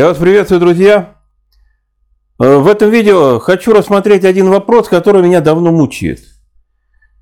[0.00, 1.16] Я вас приветствую, друзья.
[2.38, 6.20] Э, в этом видео хочу рассмотреть один вопрос, который меня давно мучает.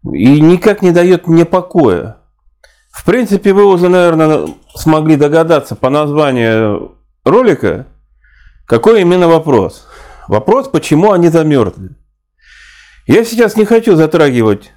[0.04, 2.18] И никак не дает мне покоя.
[2.92, 4.46] В принципе, вы уже, наверное,
[4.76, 7.88] смогли догадаться по названию ролика,
[8.64, 9.88] какой именно вопрос.
[10.28, 11.96] Вопрос, почему они замерзли.
[13.08, 14.70] Я сейчас не хочу затрагивать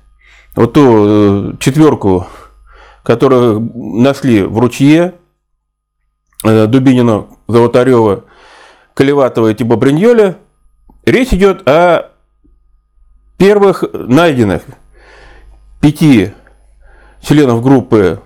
[0.56, 2.26] вот ту э, четверку,
[3.04, 5.14] которую нашли в ручье,
[6.44, 8.26] Дубинина, Золотарева,
[8.94, 10.38] Колеватова и Типа Бриньоля.
[11.06, 12.12] Речь идет о
[13.38, 14.64] первых найденных
[15.82, 16.32] пяти
[17.22, 18.22] членов группы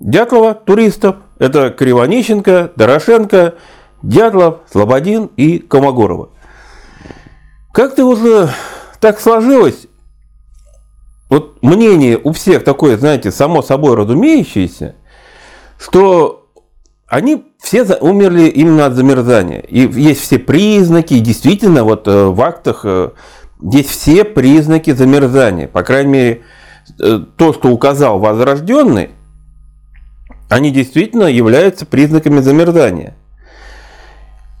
[0.00, 1.16] Дятлова, туристов.
[1.38, 3.54] Это Кривонищенко, Дорошенко,
[4.02, 6.30] Дятлов, Слободин и Комогорова.
[7.72, 8.50] Как-то уже
[9.00, 9.86] так сложилось,
[11.28, 14.94] вот мнение у всех такое, знаете, само собой разумеющееся,
[15.78, 16.43] что
[17.06, 19.60] они все умерли именно от замерзания.
[19.60, 23.10] И есть все признаки, действительно, вот э, в актах э,
[23.60, 25.68] есть все признаки замерзания.
[25.68, 26.42] По крайней мере,
[26.98, 29.10] э, то, что указал возрожденный,
[30.48, 33.14] они действительно являются признаками замерзания.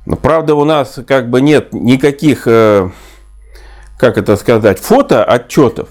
[0.06, 2.92] Но, правда, у нас как бы нет никаких, как
[4.00, 5.88] это сказать, фотоотчетов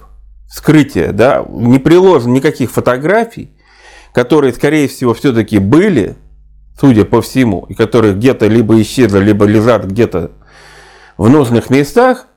[0.48, 3.58] скрытия, да, не приложено никаких фотографий,
[4.14, 6.16] которые, скорее всего, все-таки были,
[6.80, 10.32] судя по всему, и которые где-то либо исчезли, либо лежат где-то
[11.18, 12.28] в нужных местах.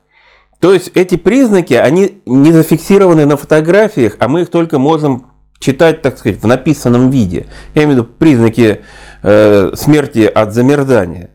[0.59, 5.27] То есть эти признаки, они не зафиксированы на фотографиях, а мы их только можем
[5.59, 7.47] читать, так сказать, в написанном виде.
[7.73, 8.81] Я имею в виду признаки
[9.23, 11.31] э, смерти от замерзания.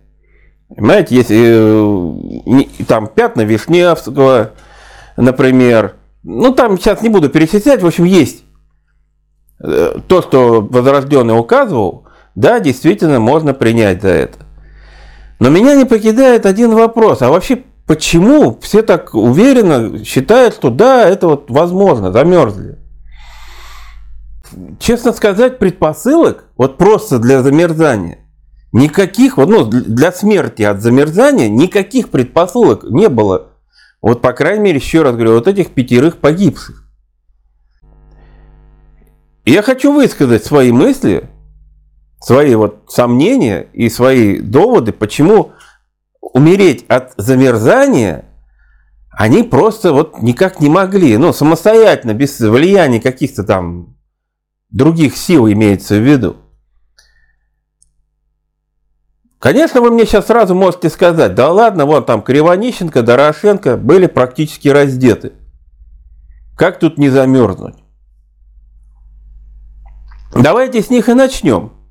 [0.74, 4.52] Понимаете, есть э, там пятна Вишневского,
[5.16, 8.44] например, ну, там сейчас не буду перечислять, в общем, есть
[9.62, 14.38] э, то, что Возрожденный указывал, да, действительно можно принять за это.
[15.38, 21.08] Но меня не покидает один вопрос, а вообще почему все так уверенно считают, что да,
[21.08, 22.78] это вот возможно, замерзли?
[24.78, 28.18] Честно сказать, предпосылок вот просто для замерзания
[28.72, 33.52] никаких, вот, ну, для смерти от замерзания никаких предпосылок не было
[34.02, 36.84] вот, по крайней мере, еще раз говорю, вот этих пятерых погибших.
[39.44, 41.30] я хочу высказать свои мысли,
[42.22, 45.52] свои вот сомнения и свои доводы, почему
[46.20, 48.24] умереть от замерзания
[49.10, 53.96] они просто вот никак не могли, ну, самостоятельно, без влияния каких-то там
[54.70, 56.36] других сил имеется в виду.
[59.38, 64.68] Конечно, вы мне сейчас сразу можете сказать, да ладно, вон там Кривонищенко, Дорошенко были практически
[64.68, 65.32] раздеты.
[66.56, 67.74] Как тут не замерзнуть?
[70.32, 71.81] Давайте с них и начнем.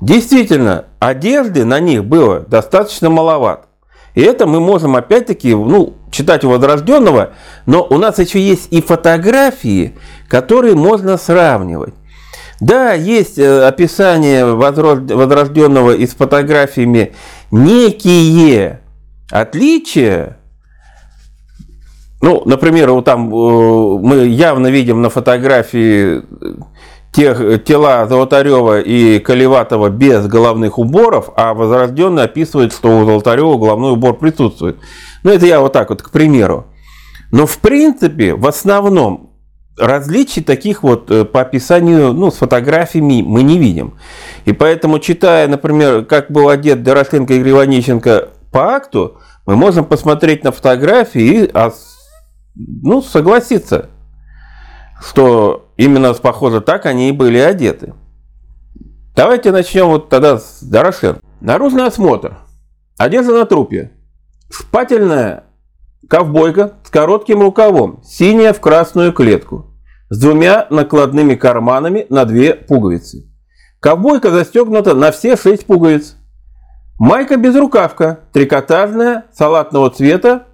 [0.00, 3.66] Действительно, одежды на них было достаточно маловато.
[4.14, 7.30] И это мы можем опять-таки ну, читать у Возрожденного,
[7.66, 9.94] но у нас еще есть и фотографии,
[10.28, 11.94] которые можно сравнивать.
[12.60, 17.14] Да, есть э, описание возрожденного и с фотографиями
[17.52, 18.80] некие
[19.30, 20.38] отличия.
[22.20, 26.22] Ну, например, вот там э, мы явно видим на фотографии
[27.12, 33.92] тех, тела Золотарева и Колеватова без головных уборов, а Возрожденный описывает, что у Золотарева головной
[33.92, 34.78] убор присутствует.
[35.22, 36.66] Ну, это я вот так вот, к примеру.
[37.30, 39.32] Но в принципе, в основном,
[39.76, 43.98] различий таких вот э, по описанию, ну, с фотографиями мы не видим.
[44.44, 50.44] И поэтому, читая, например, как был одет Дорошенко и Гривонищенко по акту, мы можем посмотреть
[50.44, 51.50] на фотографии и
[52.54, 53.90] ну, согласиться,
[55.00, 57.94] что именно похоже так они и были одеты.
[59.14, 61.20] Давайте начнем вот тогда с Дорошенко.
[61.40, 62.38] Наружный осмотр.
[62.98, 63.92] Одежда на трупе.
[64.50, 65.44] Шпательная
[66.08, 69.68] ковбойка с коротким рукавом, синяя в красную клетку
[70.10, 73.30] с двумя накладными карманами на две пуговицы.
[73.80, 76.16] Ковбойка застегнута на все шесть пуговиц.
[76.98, 80.47] Майка безрукавка, трикотажная, салатного цвета.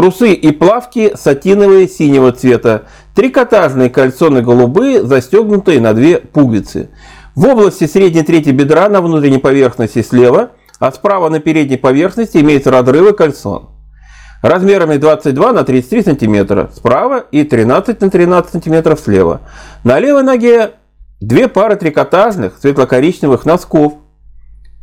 [0.00, 2.84] Трусы и плавки сатиновые синего цвета.
[3.14, 6.88] Трикотажные кальсоны голубые, застегнутые на две пуговицы.
[7.34, 12.70] В области средней трети бедра на внутренней поверхности слева, а справа на передней поверхности имеются
[12.70, 13.68] разрывы кальсон
[14.40, 19.42] размерами 22 на 33 сантиметра справа и 13 на 13 сантиметров слева.
[19.84, 20.70] На левой ноге
[21.20, 23.96] две пары трикотажных светло-коричневых носков,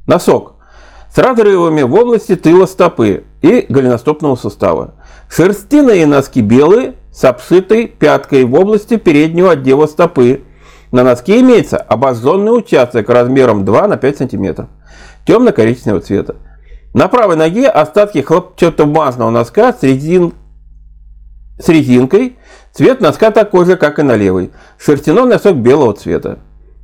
[0.05, 0.57] носок,
[1.11, 4.93] с разрывами в области тыла стопы и голеностопного сустава.
[5.29, 10.43] Шерстяные носки белые с обшитой пяткой в области переднего отдела стопы.
[10.91, 14.67] На носке имеется обожженный участок размером 2 на 5 сантиметров.
[15.25, 16.37] темно-коричневого цвета.
[16.93, 20.33] На правой ноге остатки хлопчатобумажного носка с, резин...
[21.59, 22.37] с резинкой.
[22.71, 24.51] Цвет носка такой же, как и на левой.
[24.77, 26.39] Шерстяной носок белого цвета.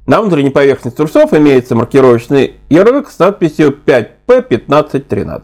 [0.06, 5.44] На внутренней поверхности трусов имеется маркировочный ярлык с надписью 5P1513.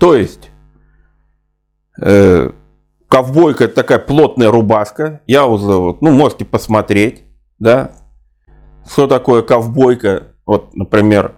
[0.00, 0.50] То есть,
[3.08, 5.20] ковбойка это такая плотная рубашка.
[5.26, 7.24] Я уже, ну, можете посмотреть,
[7.58, 7.92] да,
[8.86, 10.34] что такое ковбойка.
[10.46, 11.34] Вот, например,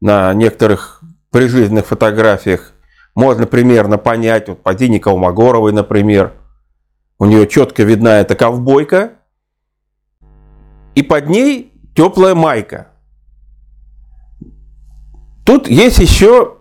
[0.00, 2.72] на некоторых прижизненных фотографиях
[3.14, 6.32] можно примерно понять, вот по Дине Колмогоровой, например,
[7.18, 9.12] у нее четко видна эта ковбойка,
[10.94, 12.88] и под ней теплая майка.
[15.44, 16.59] Тут есть еще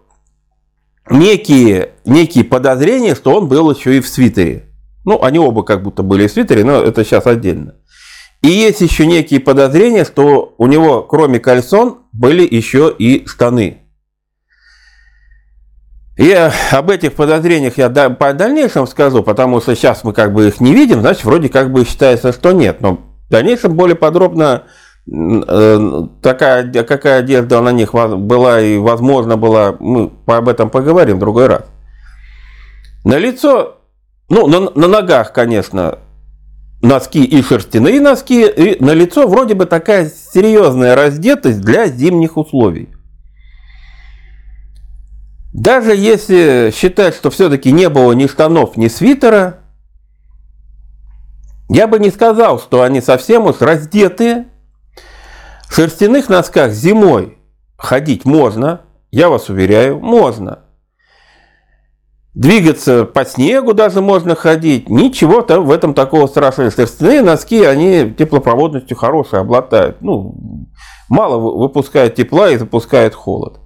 [1.09, 4.65] некие, некие подозрения, что он был еще и в свитере.
[5.05, 7.75] Ну, они оба как будто были в свитере, но это сейчас отдельно.
[8.41, 13.79] И есть еще некие подозрения, что у него, кроме кальсон, были еще и штаны.
[16.17, 20.59] Я об этих подозрениях я по дальнейшем скажу, потому что сейчас мы как бы их
[20.59, 22.81] не видим, значит, вроде как бы считается, что нет.
[22.81, 24.63] Но в дальнейшем более подробно
[26.21, 31.47] такая, какая одежда на них была и возможно была, мы об этом поговорим в другой
[31.47, 31.63] раз.
[33.03, 33.77] На лицо,
[34.29, 35.99] ну, на, на ногах, конечно,
[36.81, 42.89] носки и шерстяные носки, и на лицо вроде бы такая серьезная раздетость для зимних условий.
[45.53, 49.61] Даже если считать, что все-таки не было ни штанов, ни свитера,
[51.69, 54.47] я бы не сказал, что они совсем уж раздетые.
[55.69, 57.37] В шерстяных носках зимой
[57.77, 58.81] ходить можно,
[59.11, 60.63] я вас уверяю, можно.
[62.33, 64.89] Двигаться по снегу даже можно ходить.
[64.89, 66.71] Ничего там в этом такого страшного.
[66.71, 70.01] Шерстяные носки, они теплопроводностью хорошие обладают.
[70.01, 70.67] Ну,
[71.07, 73.59] мало выпускают тепла и запускают холод.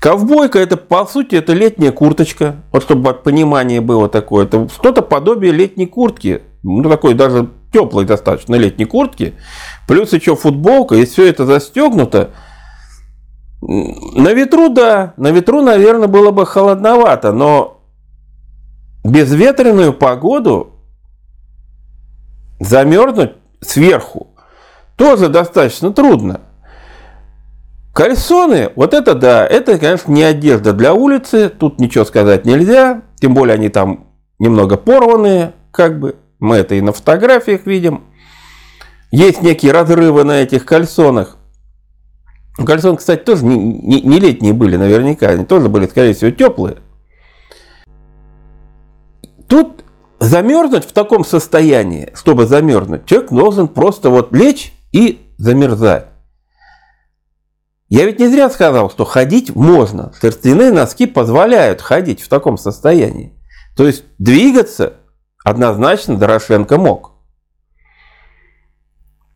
[0.00, 2.56] Ковбойка это по сути это летняя курточка.
[2.72, 4.46] Вот чтобы понимание было такое.
[4.46, 6.42] Это что-то подобие летней куртки.
[6.62, 9.34] Ну такой даже теплой достаточно летней куртки.
[9.90, 10.94] Плюс еще футболка.
[10.94, 12.30] И все это застегнуто.
[13.60, 15.14] На ветру, да.
[15.16, 17.32] На ветру, наверное, было бы холодновато.
[17.32, 17.82] Но
[19.02, 20.76] безветренную погоду
[22.60, 24.28] замерзнуть сверху
[24.94, 26.42] тоже достаточно трудно.
[27.92, 33.34] Кальсоны, вот это да, это, конечно, не одежда для улицы, тут ничего сказать нельзя, тем
[33.34, 34.06] более они там
[34.38, 38.04] немного порванные, как бы, мы это и на фотографиях видим.
[39.10, 41.36] Есть некие разрывы на этих кальсонах.
[42.56, 46.78] Кальсоны, кстати, тоже не, не, не летние были наверняка, они тоже были, скорее всего, теплые.
[49.48, 49.84] Тут
[50.20, 56.06] замерзнуть в таком состоянии, чтобы замерзнуть, человек должен просто вот лечь и замерзать.
[57.88, 60.12] Я ведь не зря сказал, что ходить можно.
[60.20, 63.36] Шерстяные носки позволяют ходить в таком состоянии.
[63.76, 64.94] То есть двигаться
[65.44, 67.09] однозначно Дорошенко мог.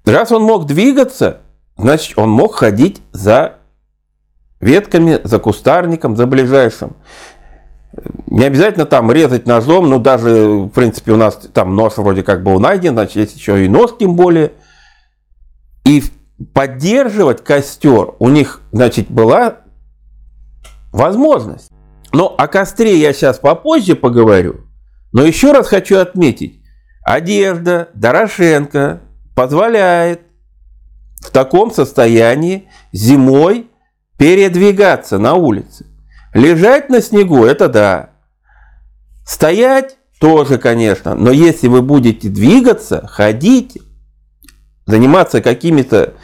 [0.04, 1.40] Раз он мог двигаться,
[1.76, 3.56] значит он мог ходить за
[4.60, 6.96] ветками, за кустарником, за ближайшим.
[8.26, 12.42] Не обязательно там резать ножом, но даже, в принципе, у нас там нож вроде как
[12.42, 14.52] был найден, значит, есть еще и нож тем более.
[15.84, 16.02] И
[16.52, 19.58] поддерживать костер у них, значит, была
[20.92, 21.70] возможность.
[22.12, 24.62] Но о костре я сейчас попозже поговорю.
[25.12, 26.60] Но еще раз хочу отметить,
[27.04, 29.00] одежда Дорошенко
[29.34, 30.22] позволяет
[31.20, 33.70] в таком состоянии зимой
[34.18, 35.86] передвигаться на улице.
[36.32, 38.10] Лежать на снегу– это да.
[39.26, 41.14] Стоять тоже, конечно.
[41.14, 43.78] Но если вы будете двигаться, ходить,
[44.86, 46.14] заниматься какими-то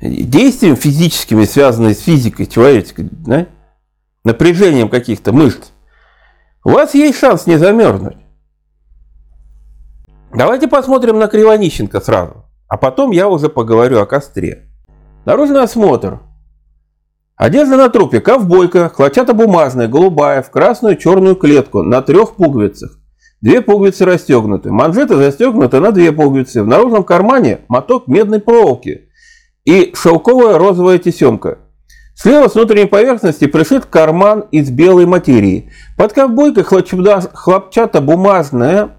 [0.00, 3.46] действиями физическими, связанными с физикой человеческой, да?
[4.24, 5.68] напряжением каких-то мышц,
[6.64, 8.16] у вас есть шанс не замерзнуть.
[10.34, 14.68] Давайте посмотрим на Кривонищенко сразу, а потом я уже поговорю о костре.
[15.24, 16.20] Наружный осмотр.
[17.36, 22.98] Одежда на трупе ковбойка, хлопчатобумажная, голубая, в красную черную клетку на трех пуговицах.
[23.40, 24.72] Две пуговицы расстегнуты.
[24.72, 26.64] Манжеты застегнуты на две пуговицы.
[26.64, 29.08] В наружном кармане моток медной проволоки
[29.64, 31.58] и шелковая розовая тесемка.
[32.16, 35.70] Слева с внутренней поверхности пришит карман из белой материи.
[35.96, 38.97] Под ковбойкой хлопчатобумажная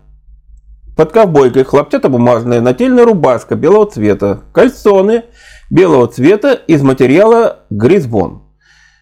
[0.99, 5.23] под ковбойкой хлопчатобумажная нательная рубашка белого цвета, кальсоны
[5.69, 8.43] белого цвета из материала гризбон.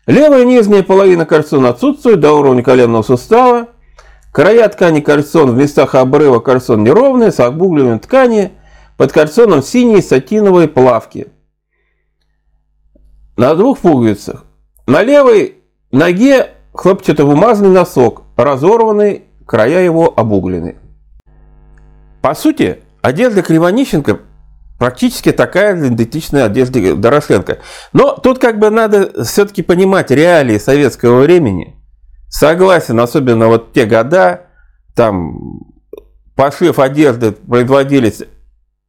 [0.06, 3.70] Левая нижняя половина кальсона отсутствует до уровня коленного сустава,
[4.32, 8.52] Края ткани кальсон в местах обрыва кальсон неровные, с обугленной ткани,
[8.96, 11.30] под кальсоном синие сатиновые плавки.
[13.38, 14.46] на двух пуговицах.
[14.86, 20.76] На левой ноге хлопчатобумажный носок, разорванный, края его обуглены.
[22.22, 24.20] По сути, одежда Кривонищенко
[24.78, 27.60] практически такая же идентичная одежде Дорошенко.
[27.94, 31.76] Но тут как бы надо все-таки понимать реалии советского времени.
[32.30, 34.48] Согласен, особенно вот те года,
[34.96, 35.62] там
[36.36, 38.24] пошив одежды производились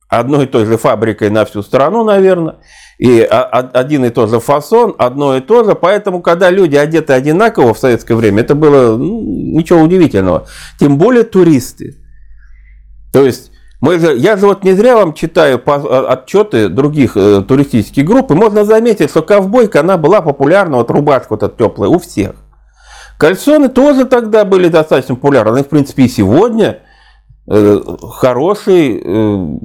[0.09, 2.57] одной и той же фабрикой на всю страну, наверное,
[2.99, 7.75] и один и тот же фасон, одно и то же, поэтому, когда люди одеты одинаково
[7.75, 10.47] в советское время, это было ну, ничего удивительного,
[10.81, 11.97] тем более туристы.
[13.13, 17.43] То есть, мы же, я же вот не зря вам читаю а, отчеты других э,
[17.47, 21.89] туристических групп, и можно заметить, что ковбойка, она была популярна, вот рубашка вот эта теплая,
[21.89, 22.35] у всех.
[23.19, 26.81] Кальсоны тоже тогда были достаточно популярны, они, в принципе, и сегодня
[27.47, 27.81] э,
[28.13, 29.59] хороший э,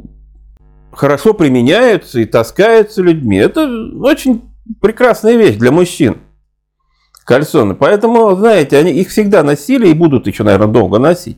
[0.92, 3.38] хорошо применяются и таскаются людьми.
[3.38, 3.68] Это
[4.02, 4.44] очень
[4.80, 6.18] прекрасная вещь для мужчин.
[7.26, 7.74] Кальсоны.
[7.74, 11.38] Поэтому, знаете, они их всегда носили и будут еще, наверное, долго носить.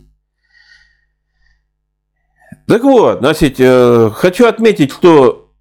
[2.67, 5.51] Так вот, значит, э, хочу отметить, что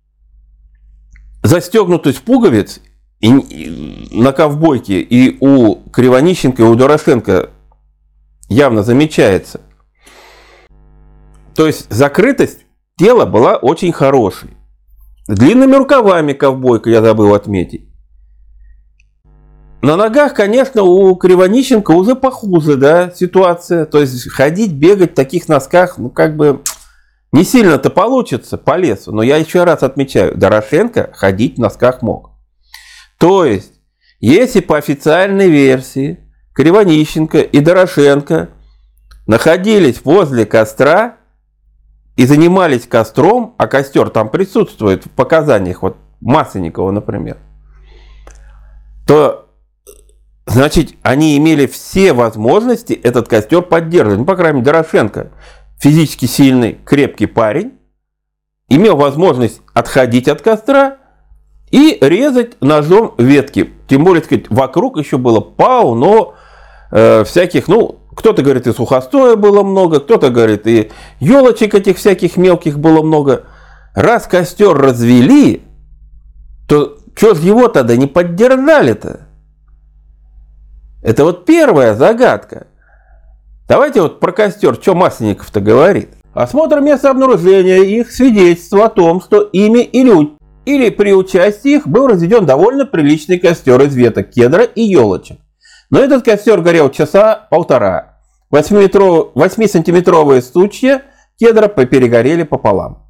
[1.43, 2.81] застегнутость пуговиц
[3.21, 7.51] и, и, на ковбойке и у Кривонищенко, и у Дорошенко
[8.49, 9.61] явно замечается.
[11.55, 12.65] То есть закрытость
[12.97, 14.51] Тело была очень хорошей.
[15.27, 17.89] длинными рукавами ковбойка, я забыл отметить.
[19.83, 23.85] На ногах, конечно, у Кривонищенко уже похуже, да, ситуация.
[23.87, 26.61] То есть ходить, бегать в таких носках, ну, как бы
[27.35, 29.11] не сильно-то получится по лесу.
[29.11, 32.31] Но я еще раз отмечаю, Дорошенко ходить в носках мог.
[33.19, 33.73] То есть,
[34.21, 36.21] если по официальной версии
[36.55, 38.51] Кривонищенко и Дорошенко
[39.27, 41.17] находились возле костра,
[42.17, 47.39] и занимались костром, а костер там присутствует в показаниях, вот Масленникова, например,
[49.09, 49.51] то,
[50.47, 54.21] значит, они имели все возможности этот костер поддерживать.
[54.21, 55.33] Ну, по крайней мере, Дорошенко,
[55.79, 57.73] физически сильный, крепкий парень,
[58.69, 60.97] имел возможность отходить от костра
[61.71, 63.71] и резать ножом ветки.
[63.89, 66.35] Тем более, сказать, вокруг еще было полно
[66.91, 70.91] э, всяких, ну, кто-то говорит, и сухостоя было много, кто-то говорит, и
[71.21, 73.45] елочек этих всяких мелких было много.
[73.95, 75.63] Раз костер развели,
[76.69, 79.29] то что ж его тогда не поддержали-то?
[81.03, 82.67] Это вот первая загадка.
[83.67, 86.11] Давайте вот про костер, что Масленников-то говорит.
[86.35, 90.33] Осмотр места обнаружения их свидетельство о том, что ими или,
[90.67, 95.39] или при участии их был разведен довольно приличный костер из веток кедра и елочек.
[95.91, 98.19] Но этот костер горел часа полтора.
[98.53, 101.03] 8-сантиметровые стучья
[101.39, 103.05] кедра перегорели пополам.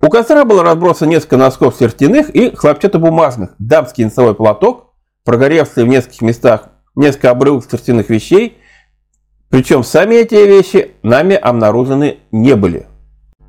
[0.00, 6.22] У костра было разбросано несколько носков сертяных и хлопчатобумажных, дамский носовой платок, прогоревший в нескольких
[6.22, 8.59] местах несколько обрывков сертяных вещей,
[9.50, 12.86] причем сами эти вещи нами обнаружены не были.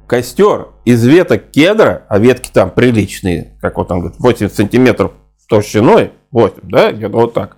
[0.08, 5.13] Костер из веток кедра, а ветки там приличные, как вот он говорит, 80 сантиметров
[5.48, 7.58] толщиной, 8, да, где-то вот так.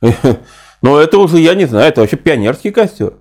[0.82, 3.14] Но это уже, я не знаю, это вообще пионерский костер.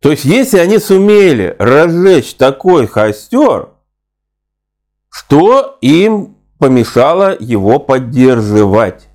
[0.00, 3.70] То есть, если они сумели разжечь такой костер,
[5.08, 9.08] что им помешало его поддерживать?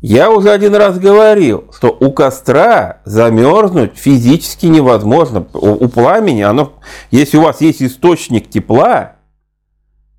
[0.00, 5.46] Я уже один раз говорил, что у костра замерзнуть физически невозможно.
[5.52, 6.74] У, у пламени, оно,
[7.10, 9.16] если у вас есть источник тепла,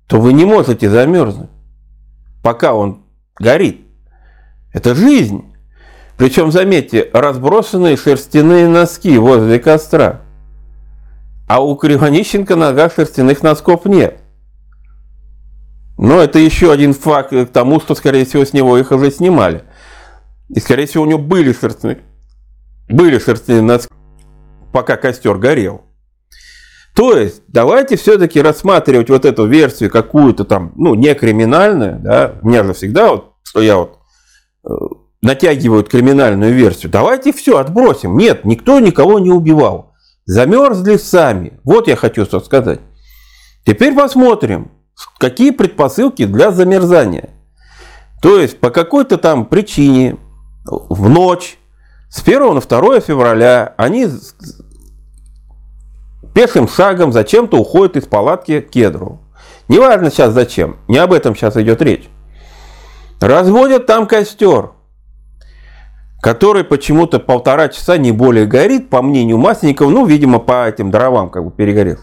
[0.06, 1.48] то вы не можете замерзнуть,
[2.42, 3.04] пока он
[3.38, 3.80] горит.
[4.74, 5.44] Это жизнь.
[6.18, 10.20] Причем, заметьте, разбросанные шерстяные носки возле костра.
[11.48, 14.20] А у Кривонищенко нога шерстяных носков нет.
[15.96, 19.64] Но это еще один факт к тому, что, скорее всего, с него их уже снимали.
[20.54, 22.00] И, скорее всего, у него были шерстяные,
[22.88, 23.92] были шерстяные носки,
[24.72, 25.82] пока костер горел.
[26.94, 32.48] То есть, давайте все-таки рассматривать вот эту версию какую-то там, ну, не криминальную, да, у
[32.48, 34.00] меня же всегда вот, что я вот
[34.62, 34.72] Э,
[35.22, 36.90] натягивают криминальную версию.
[36.90, 38.16] Давайте все отбросим.
[38.16, 39.92] Нет, никто никого не убивал.
[40.24, 41.60] Замерзли сами.
[41.62, 42.80] Вот я хочу что сказать.
[43.66, 44.70] Теперь посмотрим,
[45.18, 47.30] какие предпосылки для замерзания.
[48.22, 50.16] То есть по какой-то там причине
[50.70, 51.58] в ночь
[52.08, 54.08] с 1 на 2 февраля они
[56.34, 59.20] пешим шагом зачем-то уходят из палатки к кедру.
[59.68, 62.08] Неважно сейчас зачем, не об этом сейчас идет речь.
[63.20, 64.70] Разводят там костер,
[66.20, 71.30] который почему-то полтора часа не более горит, по мнению Масленникова, ну, видимо, по этим дровам
[71.30, 71.98] как бы перегорел.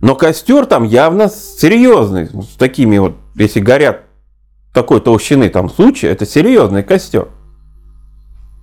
[0.00, 4.02] Но костер там явно серьезный, с такими вот, если горят
[4.72, 7.28] такой толщины там случай, это серьезный костер.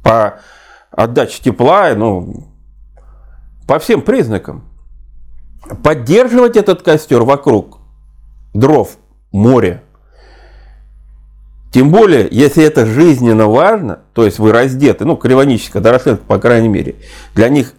[0.05, 0.39] По
[0.91, 2.47] отдаче тепла, ну,
[3.67, 4.69] по всем признакам.
[5.83, 7.79] Поддерживать этот костер вокруг
[8.53, 8.97] дров,
[9.31, 9.81] море.
[11.74, 16.69] Тем более, если это жизненно важно, то есть вы раздеты, ну, Кривоническая, Дорошенко, по крайней
[16.69, 16.97] мере,
[17.33, 17.74] для них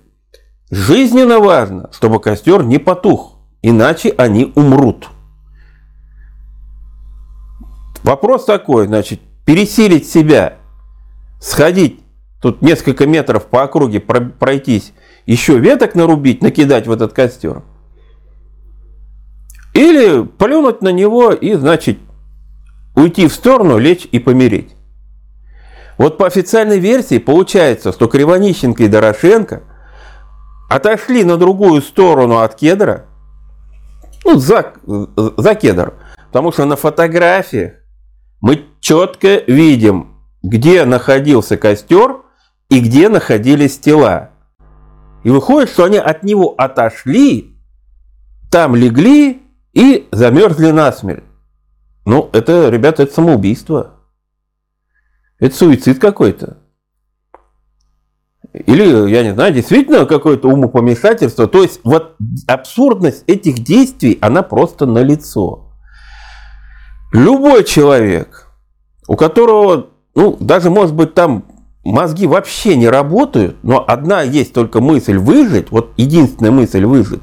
[0.73, 5.11] жизненно важно, чтобы костер не потух, иначе они умрут.
[8.03, 10.55] Вопрос такой, значит, пересилить себя,
[11.41, 12.01] сходить,
[12.41, 14.93] тут несколько метров по округе пройтись,
[15.27, 17.63] еще веток нарубить, накидать в этот костер.
[19.75, 21.99] Или плюнуть на него и, значит,
[22.95, 24.75] уйти в сторону, лечь и помереть.
[25.99, 29.63] Вот по официальной версии получается, что Кривонищенко и Дорошенко
[30.69, 33.07] отошли на другую сторону от кедра,
[34.25, 34.75] ну, за,
[35.37, 35.95] за кедр,
[36.27, 37.75] потому что на фотографиях
[38.41, 42.19] мы четко видим, где находился костер
[42.69, 44.31] и где находились тела.
[45.25, 47.57] И выходит, что они от него отошли,
[48.51, 49.43] там легли
[49.73, 51.25] и замерзли насмерть.
[52.05, 53.95] Ну, это, ребята, это самоубийство.
[55.39, 56.59] Это суицид какой-то.
[58.53, 61.47] Или, я не знаю, действительно какое-то умопомешательство.
[61.47, 65.73] То есть, вот абсурдность этих действий, она просто налицо.
[67.13, 68.49] Любой человек,
[69.09, 71.45] у которого, ну, даже, может быть, там
[71.93, 77.23] мозги вообще не работают, но одна есть только мысль выжить, вот единственная мысль выжить,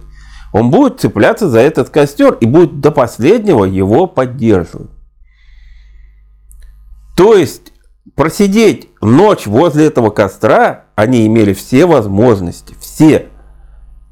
[0.53, 4.91] он будет цепляться за этот костер и будет до последнего его поддерживать.
[7.15, 7.74] То есть
[8.15, 13.27] просидеть ночь возле этого костра они имели все возможности, все,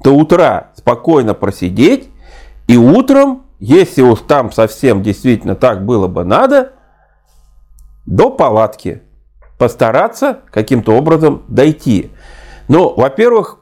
[0.02, 2.08] до утра спокойно просидеть,
[2.66, 6.72] и утром, если уж там совсем действительно так было бы надо,
[8.04, 9.02] до палатки
[9.58, 12.10] постараться каким-то образом дойти.
[12.68, 13.58] Но, во-первых,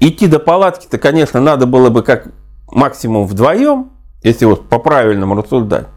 [0.00, 2.28] Идти до палатки-то, конечно, надо было бы как
[2.72, 3.90] максимум вдвоем,
[4.22, 5.88] если вот по-правильному рассуждать.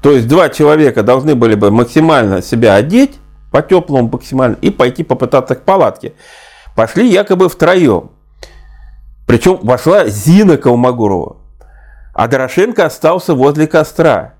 [0.00, 3.18] То есть два человека должны были бы максимально себя одеть,
[3.50, 6.12] по-теплому максимально, и пойти попытаться к палатке.
[6.76, 8.12] Пошли якобы втроем.
[9.26, 11.38] Причем вошла Зина Калмогорова.
[12.14, 14.34] А Дорошенко остался возле костра.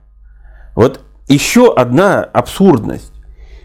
[0.76, 3.12] Вот еще одна абсурдность.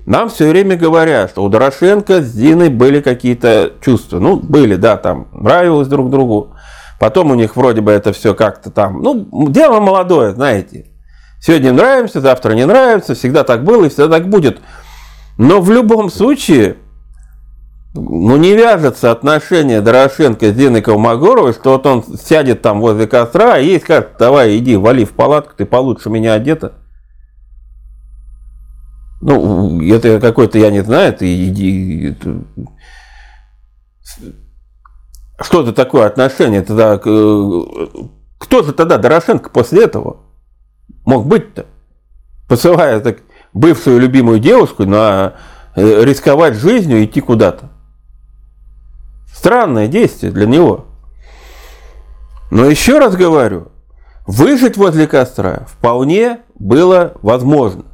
[0.06, 4.20] Нам все время говорят, что у Дорошенко с Зиной были какие-то чувства.
[4.20, 6.56] Ну, были, да, там, нравилось друг другу.
[7.00, 10.88] Потом у них вроде бы это все как-то там, ну, дело молодое, знаете.
[11.42, 14.60] Сегодня нравимся, завтра не нравится, всегда так было и всегда так будет.
[15.38, 16.78] Но в любом случае,
[17.94, 23.58] ну, не вяжется отношение Дорошенко с Диной Колмогоровой, что вот он сядет там возле костра
[23.58, 26.74] и ей скажет, давай, иди, вали в палатку, ты получше меня одета.
[29.25, 32.43] Ну, это какой-то, я не знаю, это, это
[35.39, 36.97] что это такое отношение тогда?
[36.97, 40.17] Кто же тогда Дорошенко после этого
[41.05, 41.67] мог быть-то?
[42.49, 43.19] Посылая так,
[43.53, 45.36] бывшую любимую девушку на
[45.77, 47.69] э, рисковать жизнью и идти куда-то.
[49.33, 50.88] Странное действие для него.
[52.51, 53.69] Но еще раз говорю,
[54.27, 57.86] выжить возле костра вполне было возможно.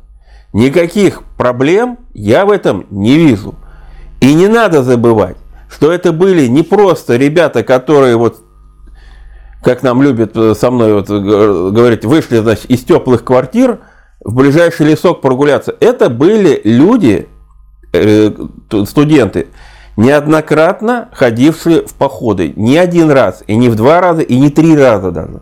[0.53, 3.55] Никаких проблем я в этом не вижу.
[4.19, 5.37] И не надо забывать,
[5.69, 8.43] что это были не просто ребята, которые вот,
[9.63, 13.79] как нам любят э, со мной вот говорить, вышли значит, из теплых квартир
[14.19, 15.75] в ближайший лесок прогуляться.
[15.79, 17.29] Это были люди,
[17.93, 18.31] э,
[18.85, 19.47] студенты,
[19.95, 22.53] неоднократно ходившие в походы.
[22.55, 25.41] Не один раз, и не в два раза, и не три раза даже.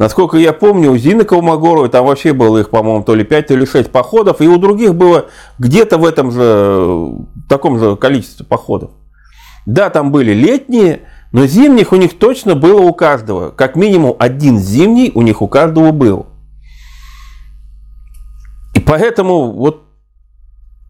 [0.00, 3.54] Насколько я помню, у Зины Колмогоровой там вообще было их, по-моему, то ли 5, то
[3.54, 5.26] ли 6 походов, и у других было
[5.58, 8.92] где-то в этом же, таком же количестве походов.
[9.66, 13.50] Да, там были летние, но зимних у них точно было у каждого.
[13.50, 16.28] Как минимум один зимний у них у каждого был.
[18.74, 19.82] И поэтому вот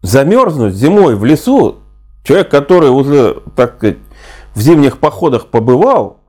[0.01, 1.79] замерзнуть зимой в лесу,
[2.23, 3.97] человек, который уже, так сказать,
[4.55, 6.20] в зимних походах побывал,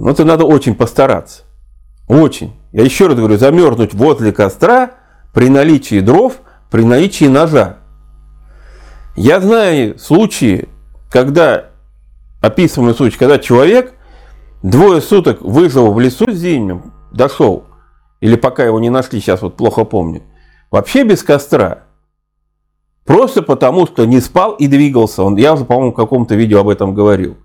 [0.00, 1.42] но это надо очень постараться.
[2.08, 2.54] Очень.
[2.72, 4.92] Я еще раз говорю, замерзнуть возле костра
[5.34, 6.36] при наличии дров,
[6.70, 7.76] при наличии ножа.
[9.14, 10.68] Я знаю случаи,
[11.10, 11.66] когда,
[12.40, 13.92] описываемый случай, когда человек
[14.62, 17.66] двое суток выжил в лесу зимнем, дошел,
[18.20, 20.22] или пока его не нашли, сейчас вот плохо помню,
[20.70, 21.84] вообще без костра.
[23.04, 25.22] Просто потому, что не спал и двигался.
[25.24, 27.36] Он, я уже, по-моему, в каком-то видео об этом говорил.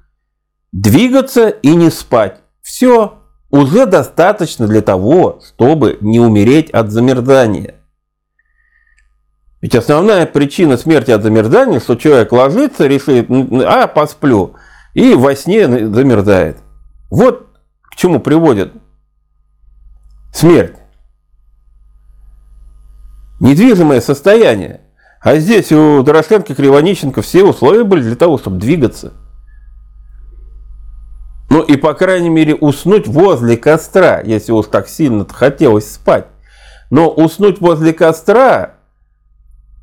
[0.71, 2.41] двигаться и не спать.
[2.65, 3.19] Все,
[3.51, 7.75] уже достаточно для того, чтобы не умереть от замерзания.
[9.62, 14.56] Ведь основная причина смерти от замерзания, что человек ложится, решит, а, посплю,
[14.95, 16.58] и во сне замерзает.
[17.12, 17.49] Вот
[17.84, 18.73] к чему приводит
[20.34, 20.78] смерть.
[23.39, 24.82] Недвижимое состояние.
[25.21, 29.13] А здесь у Дорошенко Кривонищенко все условия были для того, чтобы двигаться.
[31.49, 36.27] Ну и, по крайней мере, уснуть возле костра, если уж так сильно хотелось спать.
[36.89, 38.75] Но уснуть возле костра,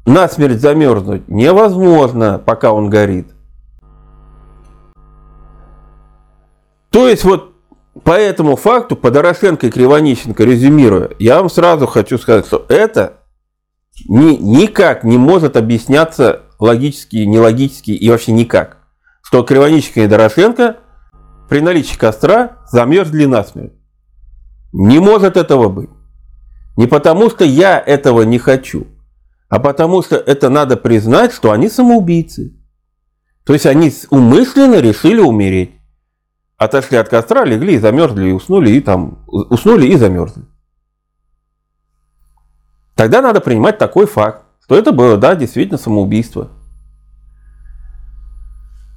[0.07, 3.29] насмерть замерзнуть невозможно, пока он горит.
[6.91, 7.53] То есть вот
[8.05, 13.21] по этому факту, по Дорошенко и Кривонищенко резюмируя, я вам сразу хочу сказать, что это
[14.09, 18.79] ни, никак не может объясняться логически, нелогически и вообще никак.
[19.23, 20.77] Что Кривонищенко и Дорошенко
[21.53, 23.75] при наличии костра замерзли насмерть.
[24.73, 25.91] Не может этого быть.
[26.79, 28.87] Не потому, что я этого не хочу,
[29.51, 32.59] а потому, что это надо признать, что они самоубийцы.
[33.45, 35.73] То есть они умышленно решили умереть.
[36.57, 40.45] Отошли от костра, легли и замерзли, и уснули, и там уснули и замерзли.
[42.95, 46.49] Тогда надо принимать такой факт, что это было, да, действительно самоубийство.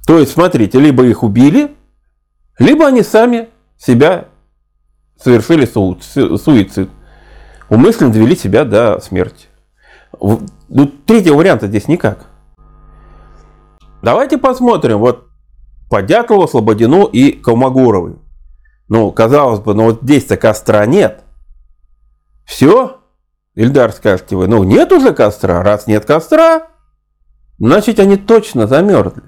[0.06, 1.76] То есть, смотрите, либо их убили,
[2.58, 4.28] либо они сами себя
[5.20, 6.90] совершили суицид.
[7.68, 9.46] Умышленно довели себя до смерти.
[10.20, 12.26] Ну, третьего варианта здесь никак.
[14.02, 15.28] Давайте посмотрим вот
[15.90, 18.16] по Дятлову, Слободину и Колмогоровой.
[18.88, 21.24] Ну, казалось бы, ну вот здесь-то костра нет.
[22.44, 23.00] Все?
[23.54, 25.62] Ильдар, скажете вы, ну нет уже костра.
[25.62, 26.68] Раз нет костра,
[27.58, 29.22] значит они точно замерзли.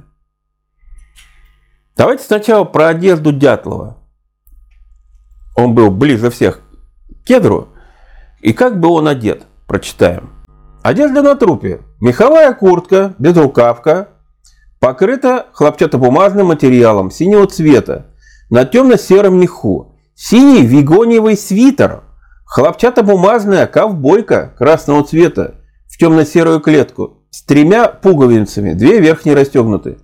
[1.99, 3.97] Давайте сначала про одежду Дятлова.
[5.57, 7.71] Он был ближе всех к кедру.
[8.41, 9.47] И как был он одет?
[9.67, 10.31] Прочитаем.
[10.85, 11.81] Одежда на трупе.
[12.01, 14.11] Меховая куртка, безрукавка,
[14.79, 18.07] покрыта хлопчатобумажным материалом синего цвета
[18.49, 19.97] на темно-сером меху.
[20.15, 22.05] Синий вигониевый свитер,
[22.45, 25.57] хлопчатобумажная ковбойка красного цвета
[25.89, 29.99] в темно-серую клетку с тремя пуговицами, две верхние расстегнуты.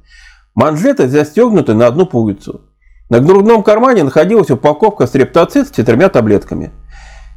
[0.55, 2.61] Манжеты застегнуты на одну пуговицу.
[3.11, 6.71] На грудном кармане находилась упаковка стрептоцит с четырьмя таблетками.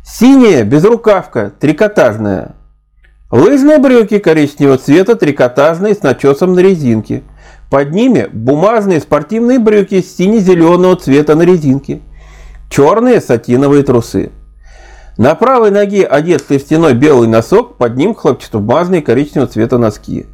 [0.05, 2.55] Синяя безрукавка, трикотажная.
[3.31, 7.23] Лыжные брюки коричневого цвета, трикотажные, с начесом на резинке.
[7.69, 12.01] Под ними бумажные спортивные брюки сине-зеленого цвета на резинке.
[12.69, 14.31] Черные сатиновые трусы.
[15.17, 20.27] На правой ноге одет шерстяной белый носок, под ним хлопчатобумажные коричневого цвета носки.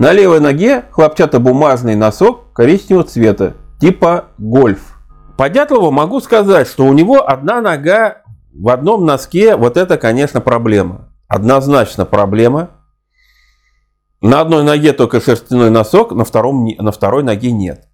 [0.00, 4.98] На левой ноге хлопчатобумажный носок коричневого цвета, типа гольф.
[5.36, 8.22] По Дятлову могу сказать, что у него одна нога
[8.54, 11.10] в одном носке, вот это, конечно, проблема.
[11.28, 12.70] Однозначно проблема.
[14.22, 17.86] На одной ноге только шерстяной носок, на, втором, на второй ноге нет.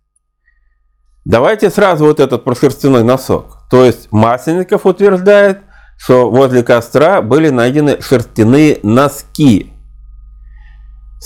[1.24, 3.66] Давайте сразу вот этот про шерстяной носок.
[3.68, 5.58] То есть Масленников утверждает,
[5.98, 9.72] что возле костра были найдены шерстяные носки.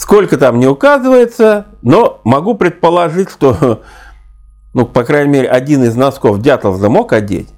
[0.00, 3.82] Сколько там не указывается, но могу предположить, что,
[4.72, 7.50] ну, по крайней мере, один из носков Дятлов замог одеть.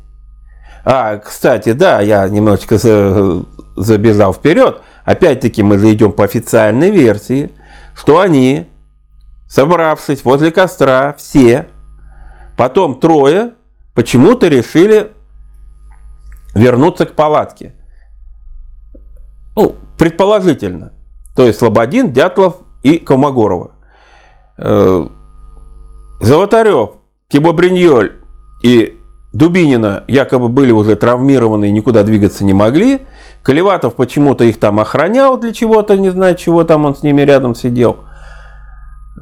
[0.85, 2.79] А, кстати, да, я немножечко
[3.77, 4.83] забежал вперед.
[5.05, 7.53] Опять-таки мы идем по официальной версии,
[7.95, 8.69] что они,
[9.49, 11.69] собравшись возле костра, все,
[12.57, 13.53] потом трое,
[13.95, 15.13] почему-то решили
[16.57, 17.73] вернуться к палатке.
[19.55, 20.91] Ну, предположительно.
[21.35, 23.71] То есть Слободин, Дятлов и Комогорова.
[24.59, 25.07] Э,
[26.21, 26.91] Золотарев,
[27.29, 28.13] Тибо Бриньоль
[28.63, 28.99] и
[29.33, 33.01] Дубинина якобы были уже травмированы и никуда двигаться не могли.
[33.43, 37.55] Колеватов почему-то их там охранял для чего-то, не знаю, чего там он с ними рядом
[37.55, 38.01] сидел.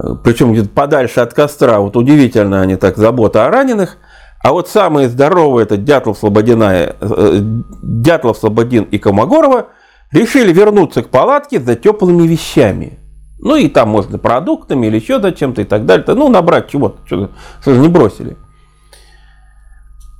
[0.02, 1.78] Э, Причем где-то подальше от костра.
[1.78, 3.98] Вот удивительно они так, забота о раненых.
[4.42, 7.40] А вот самые здоровые, это Дятлов, Слободина, э,
[7.82, 9.66] Дятлов, Слободин и Комогорова–
[10.12, 12.98] решили вернуться к палатке за теплыми вещами.
[13.38, 16.04] Ну и там можно продуктами или еще зачем-то и так далее.
[16.08, 18.36] Ну, набрать чего-то, что, что же не бросили.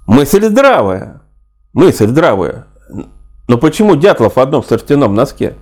[0.07, 1.22] Мысль здравая.
[1.72, 2.66] Мысль здравая.
[3.46, 5.55] Но почему Дятлов в одном шерстяном носке?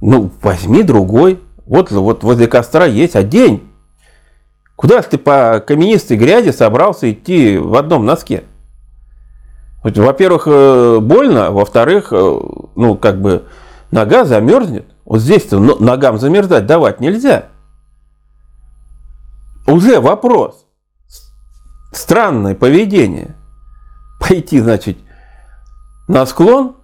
[0.00, 1.40] Ну, возьми другой.
[1.64, 3.70] Вот, вот возле костра есть, одень.
[4.74, 8.44] Куда ж ты по каменистой грязи собрался идти в одном носке?
[9.82, 12.40] Во-первых, э, больно, во-вторых, э,
[12.76, 13.46] ну, как бы,
[13.90, 14.86] нога замерзнет.
[15.04, 17.46] Вот здесь-то ногам замерзать давать нельзя.
[19.66, 20.66] Уже вопрос.
[21.92, 23.34] странное поведение.
[24.20, 24.98] Пойти, значит,
[26.08, 26.76] на склон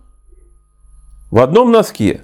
[1.31, 2.23] в одном носке.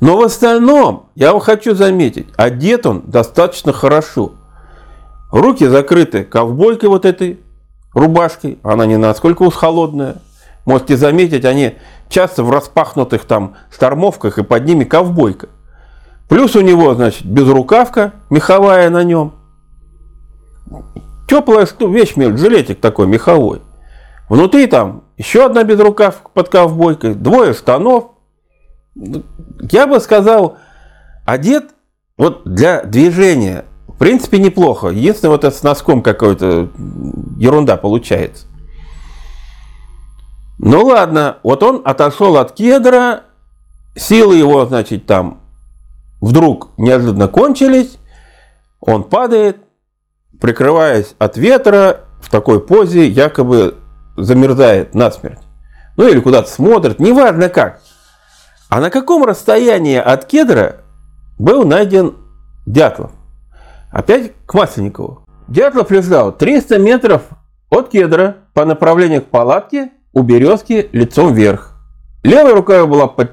[0.00, 4.32] Но в остальном, я вам хочу заметить, одет он достаточно хорошо.
[5.32, 7.40] Руки закрыты ковбойкой вот этой
[7.94, 10.16] рубашкой, она не насколько уж холодная.
[10.64, 11.76] Можете заметить, они
[12.08, 15.48] часто в распахнутых там штормовках и под ними ковбойка.
[16.28, 19.32] Плюс у него, значит, безрукавка меховая на нем.
[21.28, 23.62] Теплая вещь, жилетик такой меховой.
[24.28, 28.12] Внутри там еще одна безрукавка под ковбойкой, двое штанов.
[28.94, 30.56] Я бы сказал,
[31.24, 31.70] одет
[32.16, 33.64] вот для движения
[34.00, 34.88] принципе неплохо.
[34.88, 36.70] Единственное, вот это с носком какой-то
[37.36, 38.46] ерунда получается.
[40.58, 43.24] Ну ладно, вот он отошел от кедра,
[43.94, 45.42] силы его, значит, там
[46.22, 47.98] вдруг неожиданно кончились,
[48.80, 49.58] он падает,
[50.40, 53.76] прикрываясь от ветра, в такой позе якобы
[54.16, 55.40] замерзает насмерть.
[55.98, 57.82] Ну или куда-то смотрит, неважно как.
[58.70, 60.76] А на каком расстоянии от кедра
[61.38, 62.14] был найден
[62.64, 63.10] Дятлов?
[63.90, 65.26] Опять к Масленникову.
[65.48, 67.22] Дятлов лежал 300 метров
[67.70, 71.74] от кедра по направлению к палатке у березки лицом вверх.
[72.22, 73.32] Левая рука была под,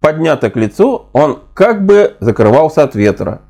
[0.00, 3.42] поднята к лицу, он как бы закрывался от ветра.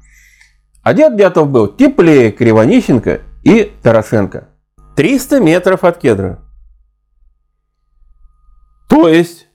[0.82, 4.48] Одет Дятов был теплее Кривонищенко и Дорошенко.
[4.96, 6.40] 300 метров от кедра.
[8.88, 9.48] То есть,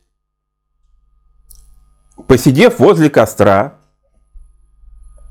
[2.28, 3.76] посидев возле костра,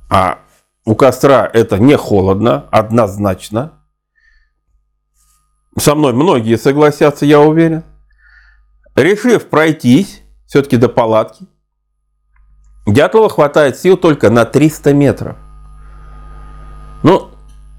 [0.08, 0.38] а
[0.86, 3.72] у костра это не холодно, однозначно,
[5.78, 7.82] со мной многие согласятся, я уверен.
[8.94, 11.46] Решив пройтись, все-таки до палатки,
[12.86, 15.36] Дятлова хватает сил только на 300 метров.
[17.02, 17.30] Ну,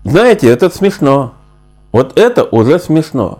[0.03, 1.33] знаете, это смешно.
[1.93, 3.39] Вот это уже смешно.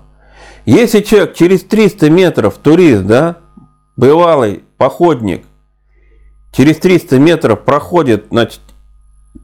[0.65, 3.37] Если человек через 300 метров, турист, да,
[3.97, 5.45] бывалый походник,
[6.53, 8.61] через 300 метров проходит, значит,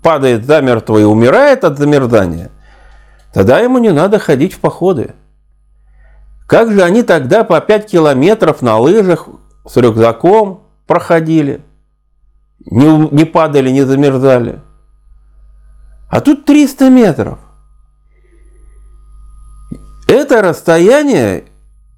[0.02, 2.50] падает замертво и умирает от замерзания–
[3.34, 5.16] Тогда ему не надо ходить в походы.
[6.48, 9.28] Как же они тогда по 5 километров на лыжах
[9.66, 11.64] с рюкзаком проходили?
[12.60, 14.62] Не, не падали, не замерзали.
[16.10, 17.40] А тут 300 метров.
[20.08, 21.46] Это расстояние,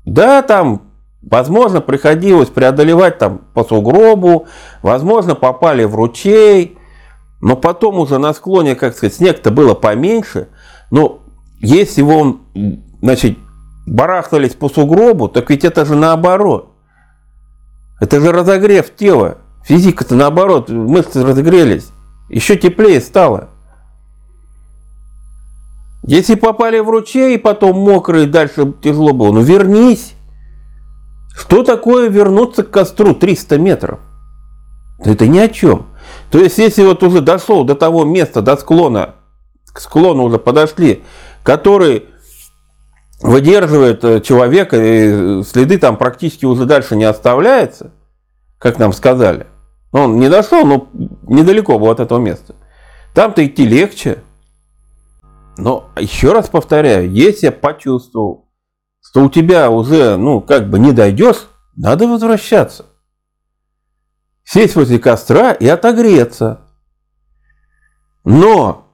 [0.06, 0.84] да, там,
[1.22, 4.48] возможно, приходилось преодолевать там по сугробу,
[4.82, 6.75] возможно, попали в ручей,
[7.46, 10.48] но потом уже на склоне, как сказать, снег-то было поменьше,
[10.90, 11.22] но
[11.60, 12.42] если вон,
[13.04, 13.38] значит,
[13.86, 16.74] барахтались по сугробу, так ведь это же наоборот.
[18.02, 19.38] Это же разогрев тела.
[19.64, 21.92] Физика-то наоборот, мышцы разогрелись.
[22.30, 23.50] Еще теплее стало.
[26.02, 30.16] Если попали в ручей, и потом мокрые, дальше тяжело было, ну вернись.
[31.38, 34.00] Что такое вернуться к костру 300 метров?
[34.98, 35.86] Это ни о чем.
[36.36, 39.16] То есть, если вот уже дошел до того места, до склона,
[39.72, 41.02] к склону уже подошли,
[41.44, 42.08] который
[43.22, 47.94] выдерживает э, человека, и следы там практически уже дальше не оставляется,
[48.58, 49.48] как нам сказали.
[49.94, 50.90] Он не дошел, но
[51.24, 52.56] недалеко было от этого места.
[53.14, 54.22] Там-то идти легче.
[55.56, 58.50] Но еще раз повторяю, если я почувствовал,
[59.02, 62.88] что у тебя уже, ну, как бы не дойдешь, надо возвращаться.
[64.46, 66.62] Сесть возле костра и отогреться.
[68.24, 68.88] Но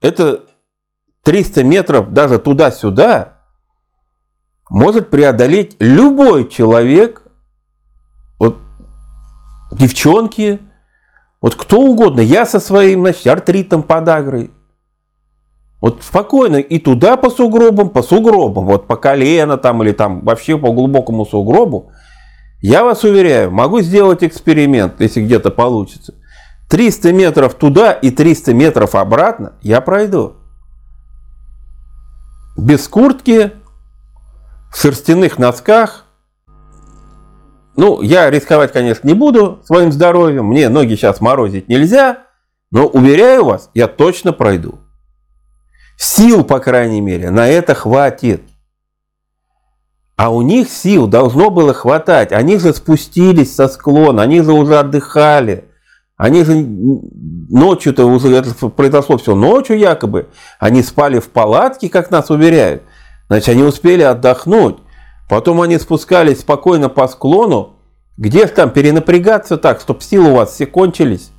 [0.00, 0.44] это
[1.22, 3.38] 300 метров даже туда-сюда
[4.68, 7.22] может преодолеть любой человек,
[8.38, 8.58] вот
[9.72, 10.60] девчонки,
[11.40, 12.20] вот кто угодно.
[12.20, 14.50] Я со своим, значит, артритом, подагрой.
[15.80, 20.58] Вот спокойно и туда по сугробам, по сугробам, вот по колено там или там вообще
[20.58, 21.92] по глубокому сугробу.
[22.60, 26.14] Я вас уверяю, могу сделать эксперимент, если где-то получится.
[26.68, 30.36] 300 метров туда и 300 метров обратно я пройду
[32.56, 33.52] без куртки,
[34.72, 36.04] в шерстяных носках.
[37.76, 40.46] Ну, я рисковать, конечно, не буду своим здоровьем.
[40.46, 42.24] Мне ноги сейчас морозить нельзя.
[42.70, 44.80] Но, уверяю вас, я точно пройду.
[45.96, 48.42] Сил, по крайней мере, на это хватит.
[50.16, 52.32] А у них сил должно было хватать.
[52.32, 55.64] Они же спустились со склона, они же уже отдыхали.
[56.16, 62.30] Они же ночью-то уже, это произошло все ночью якобы, они спали в палатке, как нас
[62.30, 62.82] уверяют.
[63.28, 64.78] Значит, они успели отдохнуть.
[65.28, 67.76] Потом они спускались спокойно по склону.
[68.16, 71.32] Где же там перенапрягаться так, чтобы силы у вас все кончились?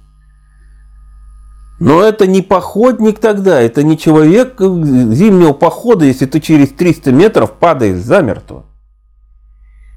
[1.79, 7.53] Но это не походник тогда, это не человек зимнего похода, если ты через 300 метров
[7.53, 8.65] падаешь замертво.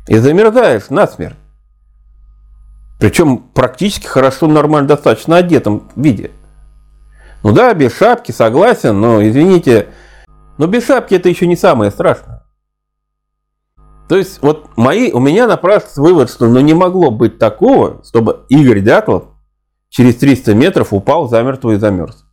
[0.06, 1.36] И замерзаешь насмерть.
[2.98, 6.32] Причем практически хорошо, нормально, достаточно одетом виде.
[7.42, 9.88] Ну да, без шапки, согласен, но извините,
[10.58, 12.44] но без шапки это еще не самое страшное.
[14.10, 18.44] То есть вот мои, у меня напрашивается вывод, что ну не могло быть такого, чтобы
[18.50, 19.29] Игорь Дятлов
[19.90, 22.24] через 300 метров упал замертво и замерз.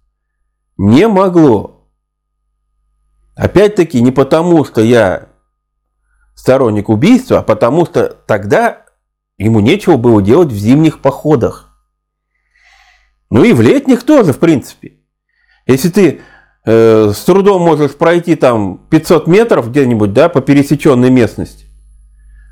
[0.77, 1.89] Не могло.
[3.35, 5.27] Опять-таки не потому, что я
[6.35, 8.85] сторонник убийства, а потому что тогда
[9.37, 11.67] ему нечего было делать в зимних походах.
[13.29, 14.93] Ну и в летних тоже, в принципе.
[15.65, 16.21] Если ты
[16.65, 21.65] э, с трудом можешь пройти там 500 метров где-нибудь, да, по пересеченной местности,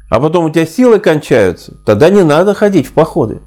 [0.09, 3.41] а потом у тебя силы кончаются, тогда не надо ходить в походы.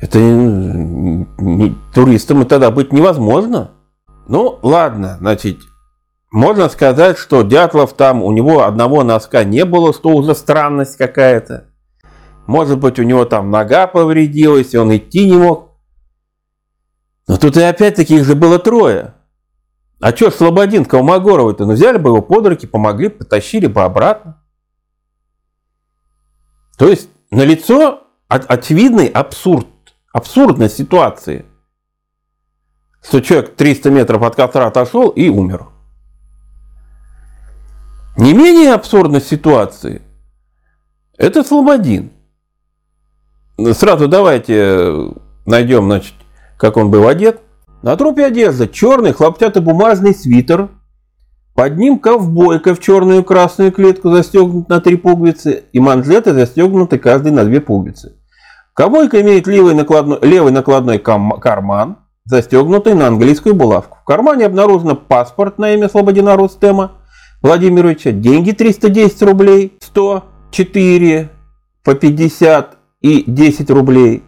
[0.00, 3.70] Это не, не, туристам тогда быть невозможно.
[4.26, 5.58] Ну, ладно, значит,
[6.30, 11.68] можно сказать, что Дятлов там, у него одного носка не было, что уже странность какая-то.
[12.46, 15.70] Может быть, у него там нога повредилась, и он идти не мог.
[17.26, 19.14] Но тут и опять-таки их же было трое.
[20.00, 21.64] А что Слободин Колмогоровый-то?
[21.64, 24.42] Ну взяли бы его под руки, помогли, потащили бы обратно.
[26.76, 29.66] То есть налицо очевидный абсурд,
[30.14, 31.44] абсурдность ситуации.
[33.02, 35.66] Что человек 300 метров от костра отошел и умер.
[38.16, 40.00] Не менее абсурдность ситуации–
[41.18, 42.12] это Слободин.
[43.72, 45.10] Сразу давайте
[45.46, 46.14] найдем, значит,
[46.56, 47.40] как он был одет.
[47.82, 50.70] На трупе одежда черный хлопчатобумажный свитер,
[51.54, 56.98] под ним ковбойка в черную и красную клетку застегнут на три пуговицы и манжеты застегнуты
[56.98, 58.14] каждый на две пуговицы.
[58.74, 63.98] Ковбойка имеет левый накладной, левый накладной карман, застегнутый на английскую булавку.
[64.02, 66.92] В кармане обнаружено паспорт на имя Слободина Рустема
[67.40, 71.30] Владимировича, деньги 310 рублей, 100, 4
[71.84, 74.24] по 50 и 10 рублей,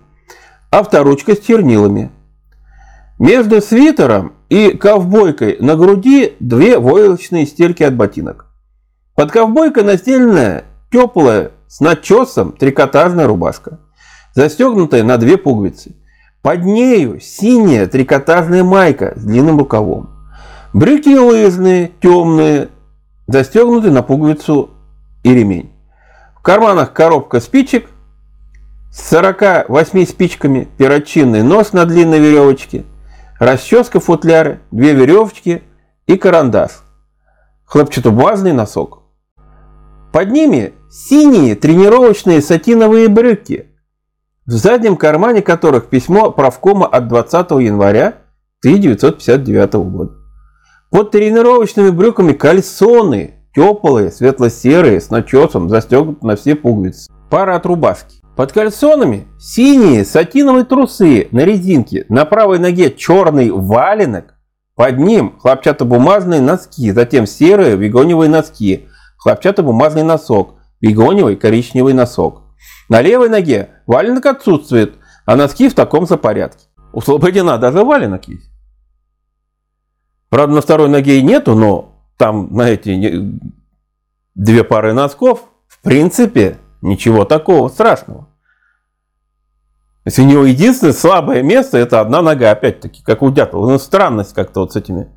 [0.70, 2.12] авторучка с чернилами.
[3.18, 8.46] Между свитером и ковбойкой на груди две войлочные стельки от ботинок.
[9.16, 13.80] Под ковбойкой настеленная теплая с начесом трикотажная рубашка,
[14.36, 15.96] застегнутая на две пуговицы.
[16.42, 20.10] Под нею синяя трикотажная майка с длинным рукавом.
[20.72, 22.68] Брюки лыжные, темные,
[23.26, 24.70] застегнутые на пуговицу
[25.24, 25.72] и ремень.
[26.36, 27.90] В карманах коробка спичек
[28.92, 32.84] с 48 спичками, перочинный нож на длинной веревочке–
[33.38, 35.62] расческа футляры, две веревочки
[36.06, 36.82] и карандаш.
[37.64, 39.02] Хлопчатобумажный носок.
[40.12, 43.66] Под ними синие тренировочные сатиновые брюки,
[44.46, 48.18] в заднем кармане которых письмо правкома от 20 января
[48.64, 50.12] 1959 года.
[50.90, 57.10] Под тренировочными брюками кальсоны, теплые, светло-серые, с начесом, застегнуты на все пуговицы.
[57.28, 58.22] Пара от рубашки.
[58.36, 64.34] Под кальсонами синие сатиновые трусы на резинке, на правой ноге черный валенок,
[64.76, 72.45] под ним хлопчатобумажные носки, затем серые вигоневые носки, хлопчатобумажный носок, вигоневый коричневый носок.
[72.88, 76.66] На левой ноге валенок отсутствует, а носки в таком же порядке.
[76.92, 78.50] У Слободина даже валенок есть.
[80.28, 83.40] Правда, на второй ноге и нету, но там, знаете,
[84.34, 88.28] две пары носков, в принципе, Ничего такого страшного.
[90.04, 93.68] То есть у него единственное слабое место это одна нога, опять-таки, как у дятла.
[93.68, 95.08] Ну, странность как-то вот с этими.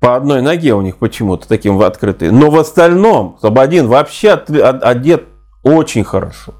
[0.00, 2.30] По одной ноге у них почему-то таким открытые.
[2.30, 5.24] Но в остальном Слободин вообще одет
[5.62, 6.54] очень хорошо.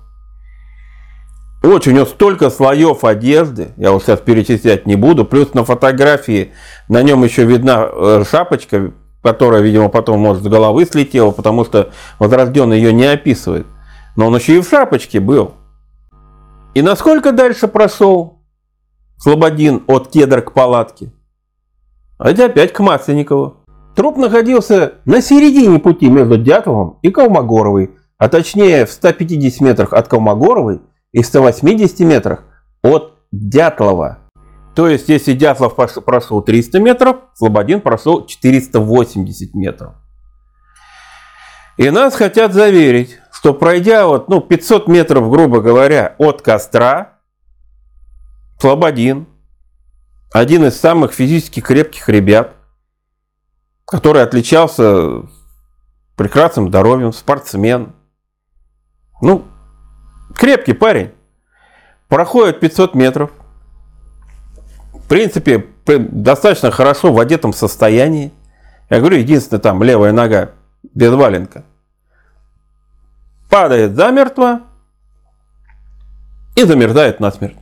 [1.62, 5.24] Очень, у него столько слоев одежды, я вот сейчас перечислять не буду.
[5.24, 6.52] Плюс на фотографии
[6.88, 11.92] на нем еще видна э, шапочка, которая, видимо, потом, может, с головы слетела, потому что
[12.18, 13.66] возрожденный ее не описывает.
[14.16, 15.52] Но он еще и в шапочке был.
[16.74, 18.40] И насколько дальше прошел
[19.18, 21.12] Слободин от кедра к палатке?
[22.18, 23.58] А это опять к Масленникову.
[23.94, 30.08] Труп находился на середине пути между Дятловым и Колмогоровой, а точнее в 150 метрах от
[30.08, 30.80] Колмогоровой
[31.12, 32.44] и 180 метрах
[32.82, 34.18] от Дятлова.
[34.74, 39.94] То есть, если Дятлов прошел 300 метров, Слободин прошел 480 метров.
[41.76, 47.18] И нас хотят заверить, что пройдя вот, ну, 500 метров, грубо говоря, от костра,
[48.58, 49.26] Слободин,
[50.32, 52.54] один из самых физически крепких ребят,
[53.84, 55.22] который отличался
[56.16, 57.94] прекрасным здоровьем, спортсмен.
[59.20, 59.44] Ну,
[60.34, 61.12] крепкий парень.
[62.08, 63.30] Проходит 500 метров.
[65.12, 68.32] принципе, достаточно хорошо в одетом состоянии.
[68.88, 70.52] Я говорю, единственное, там левая нога
[70.94, 71.64] без валенка.
[73.50, 74.62] Падает замертво
[76.56, 77.56] и замерзает насмерть.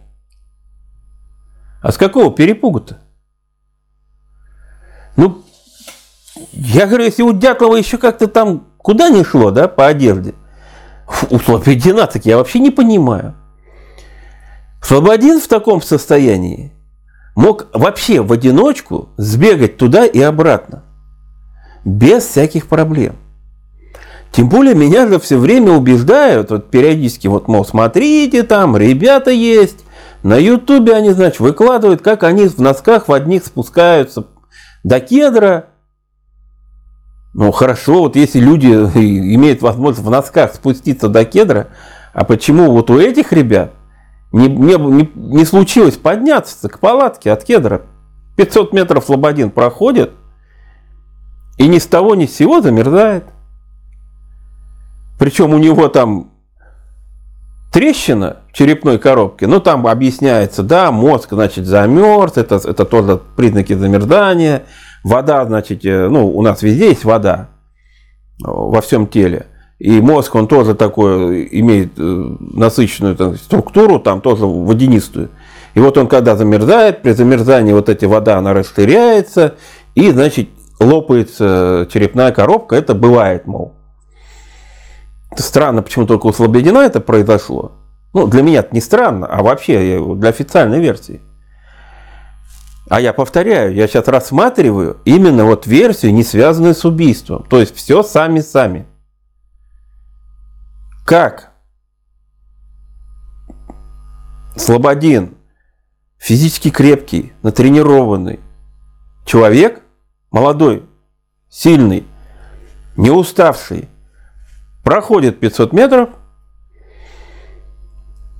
[1.82, 3.00] А с какого перепугу-то?
[5.16, 5.44] Ну,
[6.52, 10.34] я говорю, если у Дятлова еще как-то там куда не шло, да, по одежде,
[11.30, 13.34] у Слободина так я вообще не понимаю.
[14.82, 16.72] Слободин в таком состоянии
[17.36, 20.84] мог вообще в одиночку сбегать туда и обратно.
[21.84, 23.16] Без всяких проблем.
[24.32, 29.84] Тем более меня же все время убеждают, вот периодически, вот, мол, смотрите, там ребята есть,
[30.22, 34.26] на ютубе они, значит, выкладывают, как они в носках в одних спускаются
[34.84, 35.69] до кедра.
[37.32, 41.68] Ну, хорошо, вот если люди имеют возможность в носках спуститься до кедра,
[42.12, 43.72] а почему вот у этих ребят
[44.32, 47.82] не, не, не, не случилось подняться к палатке от кедра?
[48.36, 50.12] 500 метров Слободин проходит,
[51.56, 53.24] и ни с того ни с сего замерзает.
[55.18, 56.30] Причем у него там
[57.72, 63.74] трещина в черепной коробке, ну там объясняется, да, мозг, значит, замерз, это, это тоже признаки
[63.74, 64.64] замерзания,
[65.04, 67.48] вода, значит, э, ну, у нас везде есть вода
[68.42, 69.46] э, во всем теле,
[69.78, 75.30] и мозг, он тоже такой, имеет э, насыщенную там, структуру, там тоже водянистую.
[75.74, 79.54] И вот он когда замерзает, при замерзании вот эта вода, она расширяется,
[79.94, 83.74] и, значит, лопается черепная коробка, это бывает, мол.
[85.36, 87.72] Странно, почему только у Слободина это произошло.
[88.12, 91.20] Ну, для меня это не странно, а вообще для официальной версии.
[92.90, 97.44] А я повторяю, я сейчас рассматриваю именно вот версию, не связанную с убийством.
[97.48, 98.84] То есть все сами-сами.
[101.06, 101.52] Как
[104.56, 105.36] Слободин,
[106.18, 108.40] физически крепкий, натренированный
[109.24, 109.82] человек,
[110.32, 110.84] молодой,
[111.48, 112.04] сильный,
[112.96, 113.88] не уставший,
[114.82, 116.08] проходит 500 метров,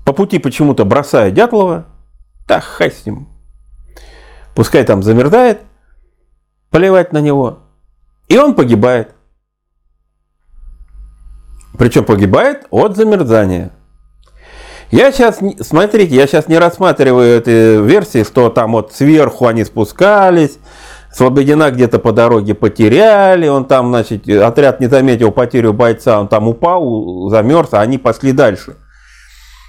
[0.04, 1.86] по пути почему-то бросая Дятлова,
[2.48, 3.28] да хай с ним,
[4.60, 5.62] пускай там замерзает,
[6.68, 7.60] поливать на него,
[8.28, 9.14] и он погибает.
[11.78, 13.70] Причем погибает от замерзания.
[14.90, 20.58] Я сейчас, смотрите, я сейчас не рассматриваю этой версии, что там вот сверху они спускались,
[21.10, 26.48] Слободина где-то по дороге потеряли, он там, значит, отряд не заметил потерю бойца, он там
[26.48, 28.76] упал, замерз, а они пошли дальше.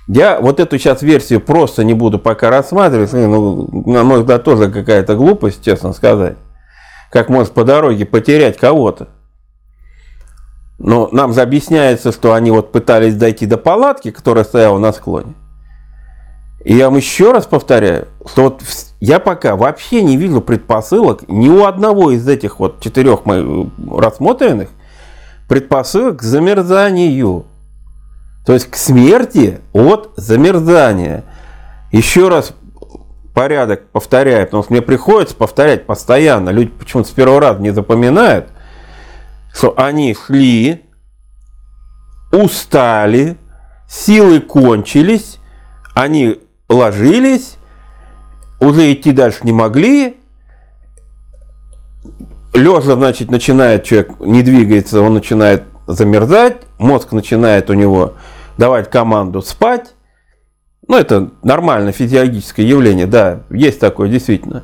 [0.08, 4.70] Я вот эту сейчас версию просто не буду пока рассматривать, ну, на мой взгляд, тоже
[4.70, 6.38] какая-то глупость, честно сказать.
[7.12, 9.10] Как может по дороге потерять кого-то.
[10.80, 15.36] Но нам же объясняется, что они вот пытались дойти до палатки, которая стояла на склоне.
[16.64, 18.62] И я вам еще раз повторяю, что вот
[19.00, 24.70] я пока вообще не вижу предпосылок ни у одного из этих вот четырех рассмотренных
[25.48, 27.46] предпосылок к замерзанию.
[28.46, 31.24] То есть к смерти от замерзания.
[31.92, 32.54] Еще раз
[33.34, 36.50] порядок повторяю, потому что мне приходится повторять постоянно.
[36.50, 38.48] Люди почему-то с первого раза не запоминают,
[39.54, 40.84] что они шли,
[42.32, 43.38] устали,
[43.88, 45.40] силы кончились,
[45.94, 46.40] они
[46.70, 47.58] ложились,
[48.60, 50.18] уже идти дальше не могли.
[52.54, 58.16] Лежа, значит, начинает человек, не двигается, он начинает замерзать, мозг начинает у него
[58.58, 59.94] давать команду спать.
[60.88, 64.64] Ну, это нормальное физиологическое явление, да, есть такое действительно.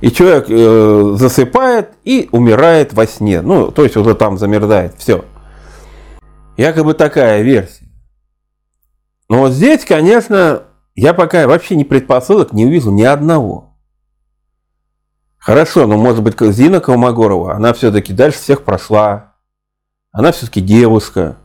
[0.00, 3.40] И человек э, засыпает и умирает во сне.
[3.40, 5.24] Ну, то есть уже там замерзает, все.
[6.56, 7.84] Якобы такая версия.
[9.28, 10.62] Но вот здесь, конечно,
[10.94, 13.76] я пока вообще не предпосылок не увижу ни одного.
[15.38, 19.34] Хорошо, но может быть Зина Колмогорова, она все-таки дальше всех прошла.
[20.12, 21.36] Она все-таки девушка.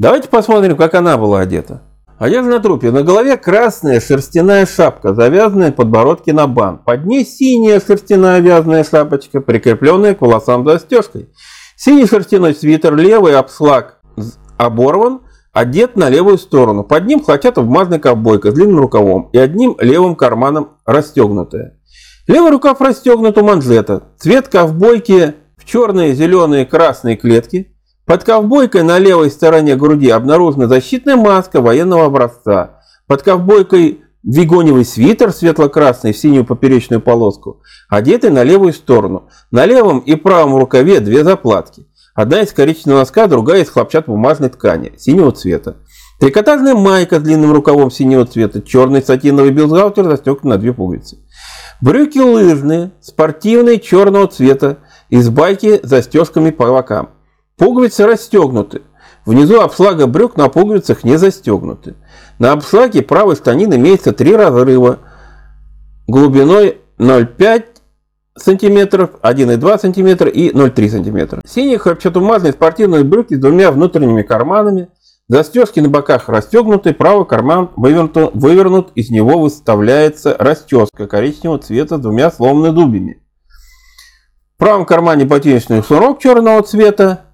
[0.00, 1.82] Давайте посмотрим, как она была одета.
[2.18, 2.90] Одежда на трупе.
[2.90, 6.78] На голове красная шерстяная шапка, завязанная подбородки на бан.
[6.78, 11.28] Под ней синяя шерстяная вязаная шапочка, прикрепленная к волосам застежкой.
[11.76, 14.00] Синий шерстяной свитер, левый обшлаг
[14.56, 15.20] оборван,
[15.52, 16.82] одет на левую сторону.
[16.82, 21.78] Под ним хлопчатая бумажная ковбойка с длинным рукавом и одним левым карманом расстегнутая.
[22.26, 24.04] Левый рукав расстегнут у манжета.
[24.16, 27.76] Цвет ковбойки в черные, зеленые, красные клетки.
[28.10, 32.80] Под ковбойкой на левой стороне груди обнаружена защитная маска военного образца.
[33.06, 39.28] Под ковбойкой вигоневый свитер светло-красный в синюю поперечную полоску, одетый на левую сторону.
[39.52, 41.86] На левом и правом рукаве две заплатки.
[42.12, 45.76] Одна из коричневого носка, другая из хлопчатобумажной ткани, синего цвета.
[46.18, 51.18] Трикотажная майка с длинным рукавом синего цвета, черный сатиновый бюстгальтер застегнут на две пуговицы.
[51.80, 54.78] Брюки лыжные, спортивные, черного цвета,
[55.10, 57.10] из байки застежками по бокам.
[57.60, 58.80] Пуговицы расстегнуты.
[59.26, 61.94] Внизу обшлага брюк на пуговицах не застегнуты.
[62.38, 65.00] На обшлаге правой станины имеется три разрыва
[66.08, 67.64] глубиной 0,5
[68.38, 71.40] см, 1,2 см и 0,3 см.
[71.46, 74.88] Синие хлопчатобумажные спортивные брюки с двумя внутренними карманами.
[75.28, 82.00] Застежки на боках расстегнуты, правый карман вывернут, вывернут из него выставляется расческа коричневого цвета с
[82.00, 83.22] двумя сломанными дубьями.
[84.56, 87.26] В правом кармане ботиночный шнурок черного цвета,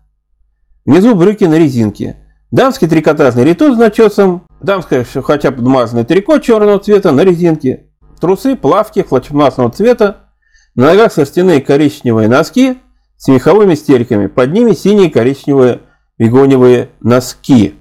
[0.86, 2.16] внизу брюки на резинке.
[2.50, 7.90] Дамский трикотажный ритон с начесом, дамское хотя бы бумажное трико черного цвета на резинке.
[8.20, 10.28] Трусы, плавки хлопчатобумажного цвета,
[10.74, 12.78] на ногах шерстяные коричневые носки
[13.16, 14.26] с меховыми стельками.
[14.28, 15.80] Под ними синие коричневые
[16.18, 17.74] бегоневые носки.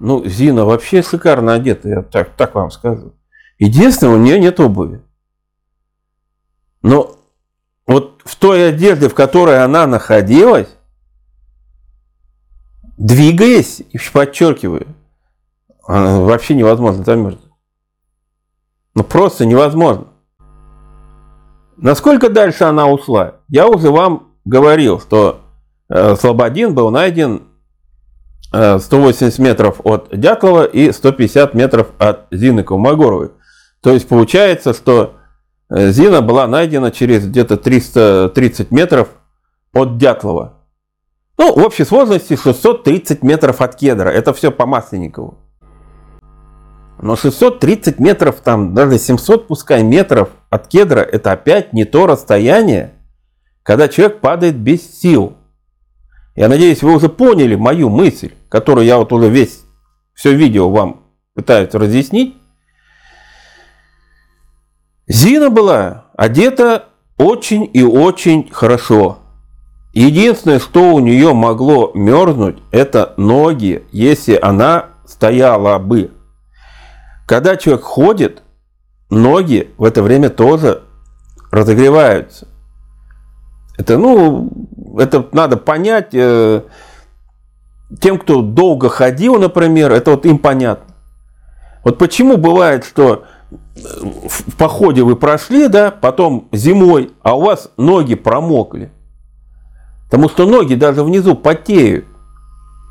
[0.00, 3.14] Ну, Зина вообще шикарно одета, я так, так вам скажу.
[3.58, 5.02] Единственное, у нее нет обуви.
[6.82, 7.16] Но
[7.86, 10.68] вот в той одежде, в которой она находилась,
[12.96, 13.82] двигаясь,
[14.12, 14.86] подчеркиваю,
[15.86, 17.52] вообще невозможно замерзнуть.
[18.94, 20.08] Ну, просто невозможно.
[21.76, 23.36] Насколько дальше она ушла?
[23.48, 25.40] Я уже вам говорил, что
[25.88, 27.42] э, Слободин был найден
[28.52, 33.30] 180 э, метров от Дятлова и 150 метров от Зины Колмогоровой.
[33.80, 35.14] То есть получается, что
[35.70, 39.08] э, Зина была найдена через где-то 330 метров
[39.72, 40.61] от Дятлова.
[41.42, 44.08] Ну, в общей сложности 630 метров от Кедра.
[44.08, 45.38] Это все по Масленникову.
[47.00, 52.92] Но 630 метров, там даже 700 пускай метров от кедра, это опять не то расстояние,
[53.64, 55.36] когда человек падает без сил.
[56.36, 59.62] Я надеюсь, вы уже поняли мою мысль, которую я вот уже весь,
[60.14, 61.02] все видео вам
[61.34, 62.36] пытаюсь разъяснить.
[65.08, 66.84] Зина была одета
[67.16, 69.21] очень и очень хорошо.
[69.92, 76.10] Единственное, что у нее могло мерзнуть, это ноги, если она стояла бы.
[77.26, 78.42] Когда человек ходит,
[79.10, 80.82] ноги в это время тоже
[81.50, 82.48] разогреваются.
[83.76, 84.50] Это, ну,
[84.98, 86.14] это надо понять.
[86.14, 86.62] Э,
[88.00, 90.94] тем, кто долго ходил, например, это вот им понятно.
[91.84, 97.70] Вот почему бывает, что э, в походе вы прошли, да, потом зимой, а у вас
[97.76, 98.90] ноги промокли.
[100.12, 102.04] Потому что ноги даже внизу потеют.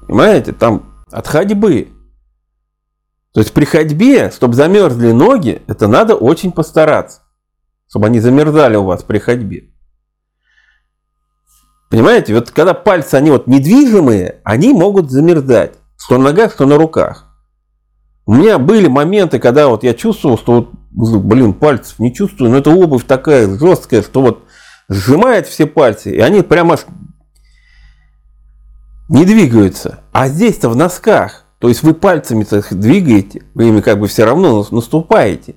[0.08, 1.90] Понимаете, там от ходьбы.
[3.32, 7.22] То есть при ходьбе, чтобы замерзли ноги, это надо очень постараться,
[7.88, 9.70] чтобы они замерзали у вас при ходьбе.
[11.92, 16.78] Понимаете, вот когда пальцы, они вот недвижимые, они могут замерзать, что на ногах, что на
[16.78, 17.28] руках.
[18.26, 22.58] У меня были моменты, когда вот я чувствовал, что вот, блин, пальцев не чувствую, но
[22.58, 24.44] эта обувь такая жесткая, что вот
[24.90, 26.78] сжимает все пальцы, и они прямо
[29.12, 30.00] не двигаются.
[30.12, 32.44] А здесь-то в носках то есть вы пальцами
[32.74, 35.54] двигаете, вы ими как бы все равно наступаете.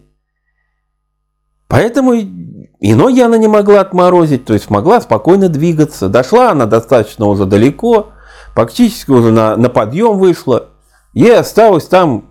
[1.67, 6.11] Поэтому и ноги она не могла отморозить, то есть могла спокойно двигаться.
[6.11, 8.11] Дошла она достаточно уже далеко,
[8.55, 10.69] практически уже на, на подъем вышла.
[11.15, 12.27] Ей осталось там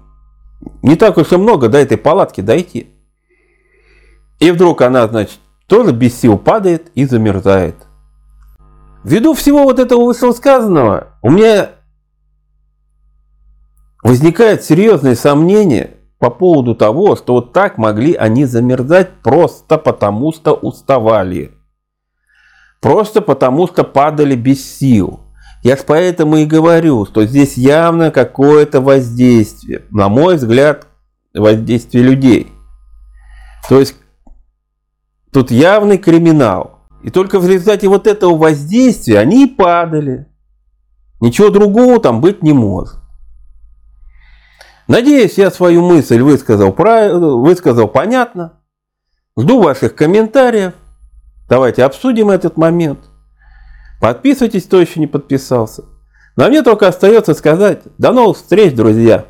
[0.83, 2.91] не так уж и много до этой палатки дойти.
[4.39, 7.75] И вдруг она, значит, тоже без сил падает и замерзает.
[9.03, 11.69] Ввиду всего вот этого вышесказанного, у меня
[14.03, 20.53] возникает серьезные сомнения по поводу того, что вот так могли они замерзать просто потому, что
[20.53, 21.51] уставали.
[22.81, 25.21] Просто потому, что падали без сил.
[25.63, 29.83] Я поэтому и говорю, что здесь явно какое-то воздействие.
[29.91, 30.87] На мой взгляд,
[31.33, 32.51] воздействие людей.
[33.69, 33.95] То есть
[35.31, 36.79] тут явный криминал.
[37.01, 40.27] И только в результате вот этого воздействия они и падали.
[41.23, 42.95] Ничего другого там быть не может.
[44.89, 48.59] Надеюсь, я свою мысль высказал, высказал понятно.
[49.39, 50.73] Жду ваших комментариев.
[51.47, 52.99] Давайте обсудим этот момент.
[54.01, 55.85] Подписывайтесь, кто еще не подписался.
[56.35, 59.23] Но мне только остается сказать, до новых встреч, друзья!